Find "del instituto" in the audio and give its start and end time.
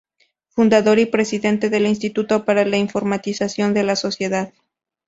1.69-2.43